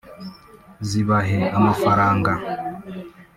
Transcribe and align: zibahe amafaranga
zibahe 0.87 1.39
amafaranga 1.57 2.31